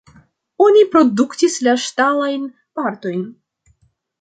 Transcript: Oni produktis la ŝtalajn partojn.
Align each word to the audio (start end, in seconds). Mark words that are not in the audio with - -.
Oni 0.67 0.81
produktis 0.95 1.59
la 1.67 1.75
ŝtalajn 1.83 2.49
partojn. 2.81 3.25